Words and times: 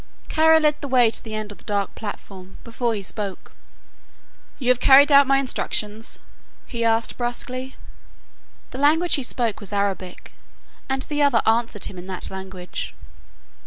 Kara 0.29 0.59
led 0.59 0.81
the 0.81 0.87
way 0.87 1.11
to 1.11 1.23
the 1.23 1.35
end 1.35 1.51
of 1.51 1.59
the 1.59 1.63
dark 1.63 1.93
platform, 1.93 2.57
before 2.63 2.95
he 2.95 3.03
spoke. 3.03 3.51
"You 4.57 4.69
have 4.69 4.79
carried 4.79 5.11
out 5.11 5.27
my 5.27 5.37
instructions?" 5.37 6.17
he 6.65 6.83
asked 6.83 7.19
brusquely. 7.19 7.75
The 8.71 8.79
language 8.79 9.13
he 9.13 9.21
spoke 9.21 9.59
was 9.59 9.71
Arabic, 9.71 10.31
and 10.89 11.03
the 11.03 11.21
other 11.21 11.43
answered 11.45 11.85
him 11.85 11.99
in 11.99 12.07
that 12.07 12.31
language. 12.31 12.95